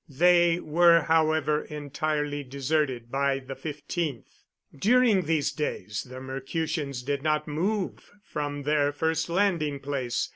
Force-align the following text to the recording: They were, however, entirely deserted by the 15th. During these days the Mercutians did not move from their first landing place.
They 0.09 0.59
were, 0.59 1.01
however, 1.01 1.61
entirely 1.65 2.43
deserted 2.43 3.11
by 3.11 3.37
the 3.37 3.53
15th. 3.53 4.23
During 4.75 5.27
these 5.27 5.51
days 5.51 6.07
the 6.09 6.19
Mercutians 6.19 7.03
did 7.03 7.21
not 7.21 7.47
move 7.47 8.09
from 8.23 8.63
their 8.63 8.91
first 8.91 9.29
landing 9.29 9.79
place. 9.79 10.29